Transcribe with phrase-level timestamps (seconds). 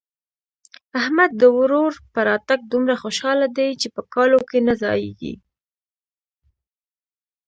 [0.99, 5.33] احمد د ورور په راتګ دومره خوشاله دی چې په کالو کې نه ځايېږي.